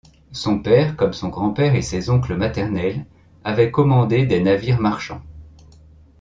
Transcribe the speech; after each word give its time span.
Son 0.31 0.57
père, 0.63 0.95
comme 0.95 1.13
son 1.13 1.29
grand-père 1.29 1.75
et 1.75 1.83
ses 1.83 2.09
oncles 2.09 2.35
maternels, 2.35 3.05
avaient 3.43 3.69
commandé 3.69 4.25
des 4.25 4.41
navires 4.41 4.81
marchands. 4.81 5.21